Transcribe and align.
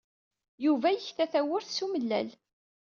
Yuba 0.65 0.87
yekta 0.91 1.25
tawwurt 1.31 1.69
s 1.75 1.79
umellal. 1.85 2.29